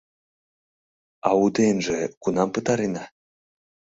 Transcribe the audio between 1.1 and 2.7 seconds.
—А уденже кунам